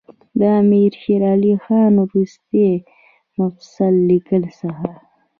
د 0.37 0.39
امیر 0.61 0.91
شېر 1.01 1.21
علي 1.33 1.53
خان 1.63 1.93
وروستي 2.01 2.67
مفصل 3.37 3.93
لیک 4.07 4.27
څخه. 4.59 4.89